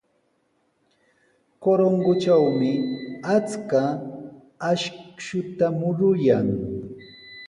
Corongotrawmi 1.61 2.71
achka 3.35 3.81
akshuta 4.71 5.65
muruyan. 5.79 6.47